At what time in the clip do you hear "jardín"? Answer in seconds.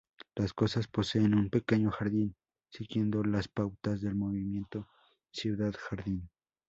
1.91-2.35, 5.77-6.27